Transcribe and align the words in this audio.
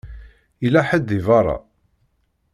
Yella 0.63 0.81
ḥedd 0.89 1.05
deg 1.09 1.21
beṛṛa. 1.27 1.57